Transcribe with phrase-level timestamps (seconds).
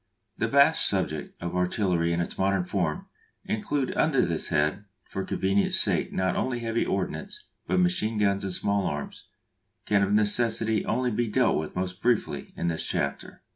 [0.35, 3.05] The vast subject of artillery in its modern form,
[3.45, 8.51] including under this head for convenience' sake not only heavy ordnance but machine guns and
[8.51, 9.25] small arms,
[9.85, 13.43] can of necessity only be dealt with most briefly in this chapter.